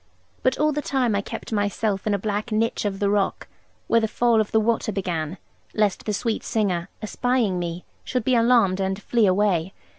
But 0.41 0.57
all 0.57 0.71
the 0.71 0.81
time 0.81 1.15
I 1.15 1.21
kept 1.21 1.51
myself 1.51 2.07
in 2.07 2.15
a 2.15 2.17
black 2.17 2.51
niche 2.51 2.85
of 2.85 2.97
the 2.97 3.07
rock, 3.11 3.47
where 3.85 4.01
the 4.01 4.07
fall 4.07 4.41
of 4.41 4.51
the 4.51 4.59
water 4.59 4.91
began, 4.91 5.37
lest 5.75 6.05
the 6.07 6.11
sweet 6.13 6.43
singer 6.43 6.89
(espying 7.03 7.59
me) 7.59 7.85
should 8.03 8.23
be 8.23 8.33
alarmed, 8.33 8.79
and 8.79 8.99
flee 8.99 9.27
away. 9.27 9.73